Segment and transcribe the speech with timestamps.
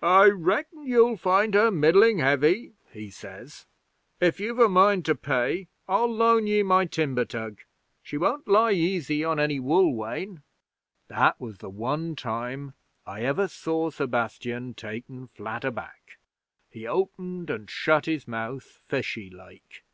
[0.00, 3.66] '"I reckon you'll find her middlin' heavy," he says.
[4.22, 7.58] "If you've a mind to pay, I'll loan ye my timber tug.
[8.02, 10.42] She won't lie easy on ary wool wain."
[11.08, 12.72] 'That was the one time
[13.06, 16.16] I ever saw Sebastian taken flat aback.
[16.70, 19.84] He opened and shut his mouth, fishy like.